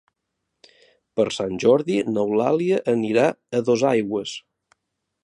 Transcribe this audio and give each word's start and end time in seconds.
Per 1.19 1.25
Sant 1.35 1.59
Jordi 1.65 1.99
n'Eulàlia 2.15 2.79
anirà 2.97 3.29
a 3.59 3.63
Dosaigües. 3.69 4.35